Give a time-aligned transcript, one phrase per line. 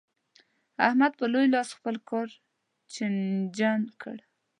[0.87, 2.27] احمد په لوی لاس خپل کار
[2.93, 4.17] چينجن کړ.